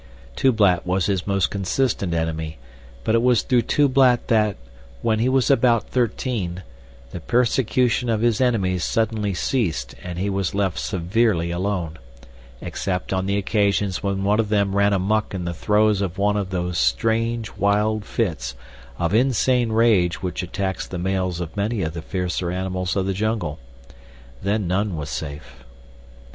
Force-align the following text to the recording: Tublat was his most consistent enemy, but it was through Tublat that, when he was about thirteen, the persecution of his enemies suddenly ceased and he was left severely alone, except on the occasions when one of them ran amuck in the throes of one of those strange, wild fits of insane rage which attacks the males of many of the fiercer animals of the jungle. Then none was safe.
Tublat 0.35 0.83
was 0.83 1.05
his 1.05 1.27
most 1.27 1.51
consistent 1.51 2.11
enemy, 2.15 2.57
but 3.03 3.13
it 3.13 3.21
was 3.21 3.43
through 3.43 3.61
Tublat 3.61 4.29
that, 4.29 4.57
when 5.03 5.19
he 5.19 5.29
was 5.29 5.51
about 5.51 5.89
thirteen, 5.91 6.63
the 7.11 7.19
persecution 7.19 8.09
of 8.09 8.21
his 8.21 8.41
enemies 8.41 8.83
suddenly 8.83 9.35
ceased 9.35 9.93
and 10.03 10.17
he 10.17 10.27
was 10.27 10.55
left 10.55 10.79
severely 10.79 11.51
alone, 11.51 11.99
except 12.61 13.13
on 13.13 13.27
the 13.27 13.37
occasions 13.37 14.01
when 14.01 14.23
one 14.23 14.39
of 14.39 14.49
them 14.49 14.75
ran 14.75 14.91
amuck 14.91 15.35
in 15.35 15.45
the 15.45 15.53
throes 15.53 16.01
of 16.01 16.17
one 16.17 16.35
of 16.35 16.49
those 16.49 16.79
strange, 16.79 17.51
wild 17.55 18.03
fits 18.03 18.55
of 18.97 19.13
insane 19.13 19.71
rage 19.71 20.23
which 20.23 20.41
attacks 20.41 20.87
the 20.87 20.97
males 20.97 21.39
of 21.39 21.55
many 21.55 21.83
of 21.83 21.93
the 21.93 22.01
fiercer 22.01 22.49
animals 22.49 22.95
of 22.95 23.05
the 23.05 23.13
jungle. 23.13 23.59
Then 24.41 24.65
none 24.67 24.95
was 24.97 25.11
safe. 25.11 25.63